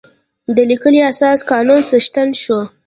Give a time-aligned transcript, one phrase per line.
[0.55, 2.59] د لیکلي اساسي قانون څښتن شو.